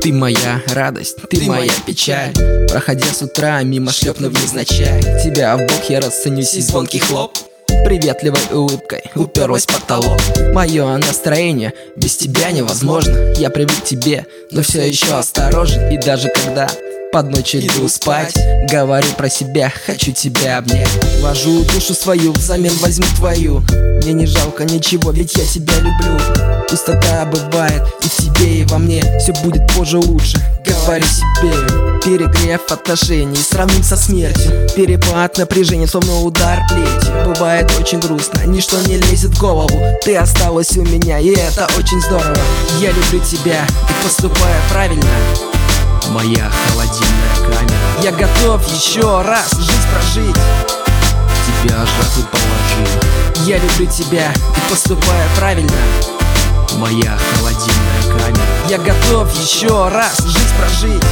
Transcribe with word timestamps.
Ты 0.00 0.12
моя 0.12 0.62
радость, 0.68 1.16
ты, 1.28 1.38
ты 1.38 1.46
моя 1.46 1.72
печаль. 1.86 2.32
Проходя 2.68 3.06
с 3.06 3.22
утра 3.22 3.62
мимо 3.62 3.92
шлепнув 3.92 4.32
невзначай. 4.32 5.02
Тебя 5.22 5.56
в 5.56 5.60
бок 5.60 5.88
я 5.88 6.00
расценюсь 6.00 6.54
и 6.54 6.60
звонкий 6.60 7.00
хлоп 7.00 7.36
Приветливой 7.84 8.40
улыбкой 8.50 9.02
уперлась 9.14 9.66
в 9.66 9.80
потолок. 9.80 10.18
Мое 10.52 10.96
настроение 10.96 11.72
без 11.96 12.16
тебя 12.16 12.50
невозможно. 12.50 13.32
Я 13.34 13.50
привык 13.50 13.80
к 13.80 13.84
тебе, 13.84 14.26
но 14.50 14.62
все 14.62 14.86
еще 14.86 15.14
осторожен. 15.14 15.90
И 15.90 15.98
даже 15.98 16.28
когда 16.28 16.68
под 17.12 17.30
ночь 17.30 17.54
иду 17.54 17.88
спать. 17.88 18.34
Говорю 18.70 19.08
про 19.16 19.28
себя, 19.28 19.72
хочу 19.86 20.12
тебя 20.12 20.58
обнять. 20.58 20.88
Вожу 21.20 21.64
душу 21.64 21.94
свою, 21.94 22.32
взамен 22.32 22.72
возьму 22.80 23.06
твою. 23.16 23.62
Мне 24.02 24.12
не 24.12 24.26
жалко 24.26 24.64
ничего, 24.64 25.10
ведь 25.10 25.36
я 25.36 25.44
тебя 25.44 25.74
люблю. 25.76 26.18
Пустота 26.68 27.24
бывает 27.26 27.82
и 28.02 28.08
в 28.08 28.16
тебе, 28.16 28.60
и 28.60 28.64
во 28.64 28.78
мне. 28.78 29.02
Все 29.18 29.32
будет 29.42 29.66
позже 29.74 29.98
лучше, 29.98 30.38
говорю 30.64 31.06
себе. 31.06 31.52
Перегрев 32.04 32.70
отношений 32.70 33.36
сравним 33.36 33.82
со 33.82 33.96
смертью. 33.96 34.68
Перепад 34.76 35.38
напряжения, 35.38 35.86
словно 35.86 36.20
удар 36.20 36.60
плетью. 36.68 37.24
Бывает 37.24 37.70
очень 37.80 38.00
грустно, 38.00 38.44
ничто 38.46 38.80
не 38.82 38.96
лезет 38.96 39.30
в 39.30 39.40
голову. 39.40 39.80
Ты 40.04 40.16
осталась 40.16 40.76
у 40.76 40.82
меня, 40.82 41.18
и 41.18 41.28
это 41.28 41.68
очень 41.78 42.00
здорово. 42.00 42.36
Я 42.80 42.90
люблю 42.90 43.20
тебя 43.20 43.66
и 43.66 44.04
поступаю 44.04 44.62
правильно 44.70 45.06
Моя 46.10 46.50
холодильная 46.50 47.36
камера. 47.36 48.02
Я 48.02 48.12
готов 48.12 48.66
еще 48.72 49.20
раз 49.22 49.50
жизнь 49.52 49.88
прожить. 49.92 50.36
Тебя 51.46 51.84
жертву 51.84 52.24
положил 52.30 53.46
Я 53.46 53.58
люблю 53.58 53.86
тебя 53.86 54.32
и 54.32 54.70
поступаю 54.70 55.28
правильно. 55.36 55.70
Моя 56.76 57.18
холодильная 57.34 58.02
камера. 58.04 58.68
Я 58.70 58.78
готов 58.78 59.34
еще 59.38 59.88
раз 59.88 60.18
жизнь 60.20 60.56
прожить. 60.58 61.04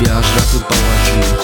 Тебя 0.00 0.14
жертву 0.14 0.60
положил 0.68 1.42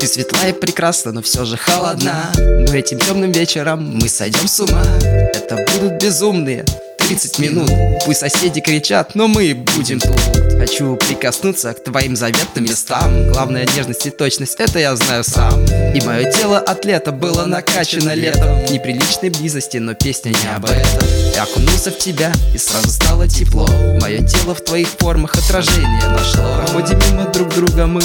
ты 0.00 0.06
светла 0.06 0.48
и 0.48 0.52
прекрасна, 0.52 1.12
но 1.12 1.20
все 1.20 1.44
же 1.44 1.58
холодна. 1.58 2.32
Но 2.38 2.74
этим 2.74 2.98
темным 2.98 3.32
вечером 3.32 3.98
мы 3.98 4.08
сойдем 4.08 4.48
с 4.48 4.58
ума. 4.60 4.82
Это 5.02 5.56
будут 5.74 6.02
безумные 6.02 6.64
30 7.10 7.38
минут. 7.40 7.68
Пусть 8.06 8.20
соседи 8.20 8.60
кричат, 8.60 9.16
но 9.16 9.26
мы 9.26 9.52
будем 9.52 9.98
тут. 9.98 10.16
Хочу 10.60 10.94
прикоснуться 10.94 11.72
к 11.72 11.82
твоим 11.82 12.14
заветным 12.14 12.66
местам. 12.66 13.32
Главная 13.32 13.66
нежность 13.74 14.06
и 14.06 14.10
точность, 14.10 14.54
это 14.60 14.78
я 14.78 14.94
знаю 14.94 15.24
сам. 15.24 15.64
И 15.92 16.00
мое 16.02 16.30
тело 16.30 16.58
от 16.58 16.84
лета 16.84 17.10
было 17.10 17.46
накачано 17.46 18.14
летом. 18.14 18.64
В 18.64 18.70
неприличной 18.70 19.30
близости, 19.30 19.78
но 19.78 19.94
песня 19.94 20.28
не 20.28 20.54
об 20.54 20.66
этом. 20.66 21.08
Я 21.34 21.42
окунулся 21.42 21.90
в 21.90 21.98
тебя, 21.98 22.32
и 22.54 22.58
сразу 22.58 22.88
стало 22.88 23.26
тепло. 23.26 23.66
Мое 24.00 24.24
тело 24.24 24.54
в 24.54 24.60
твоих 24.60 24.86
формах 24.86 25.34
отражение 25.34 26.06
нашло. 26.10 26.58
Проходим 26.58 27.00
мимо 27.10 27.24
друг 27.32 27.52
друга 27.52 27.88
мы. 27.88 28.02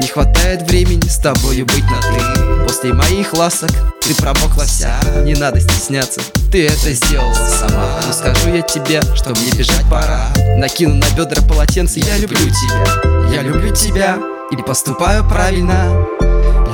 Не 0.00 0.08
хватает 0.08 0.62
времени 0.62 1.06
с 1.06 1.18
тобою 1.18 1.64
быть 1.64 1.84
на 1.84 2.00
ты 2.02 2.64
После 2.64 2.92
моих 2.92 3.34
ласок 3.34 3.70
ты 4.08 4.14
промокла 4.14 4.64
вся 4.64 4.98
Не 5.22 5.34
надо 5.34 5.60
стесняться, 5.60 6.22
ты 6.50 6.66
это 6.66 6.92
сделала 6.94 7.34
сама. 7.34 8.00
Но 8.06 8.12
скажу 8.12 8.54
я 8.54 8.62
тебе, 8.62 9.02
что 9.14 9.30
мне 9.30 9.50
бежать 9.52 9.84
пора. 9.90 10.28
Накину 10.56 10.94
на 10.94 11.04
бедра 11.14 11.42
полотенце, 11.42 12.00
я 12.00 12.16
люблю 12.16 12.38
тебя. 12.38 13.30
Я 13.30 13.42
люблю 13.42 13.74
тебя 13.74 14.18
и 14.50 14.56
поступаю 14.56 15.28
правильно. 15.28 16.06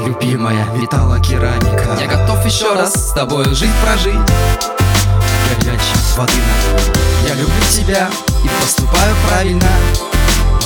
Любимая 0.07 0.65
металлокерамика. 0.77 1.99
Я 2.01 2.07
готов 2.07 2.47
еще 2.47 2.73
раз 2.73 2.93
с 2.93 3.13
тобой 3.13 3.47
жизнь 3.47 3.73
прожить. 3.83 4.15
Горячей 5.59 6.17
воды 6.17 6.35
на 6.35 7.29
Я 7.29 7.35
люблю 7.35 7.65
тебя 7.69 8.09
и 8.45 8.63
поступаю 8.63 9.15
правильно. 9.29 9.69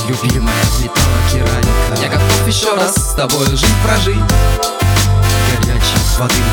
Любимая 0.07 0.53
металлокерамика. 0.79 2.01
Я 2.01 2.09
готов 2.09 2.47
еще 2.47 2.75
раз 2.75 2.93
с 2.93 3.13
тобой 3.15 3.47
жизнь 3.47 3.65
прожить. 3.83 4.21
Горячей 5.51 5.99
воды 6.19 6.48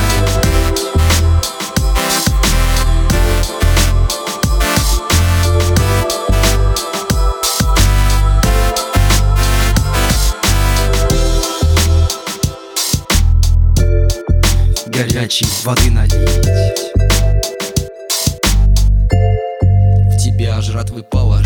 Горячей 14.97 15.47
воды 15.63 15.91
налить. 15.91 16.15
В 19.13 20.25
тебя 20.25 20.59
жратвы 20.63 21.03
положить 21.03 21.46